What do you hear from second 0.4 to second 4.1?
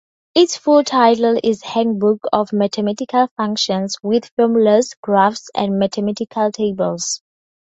full title is Handbook of Mathematical Functions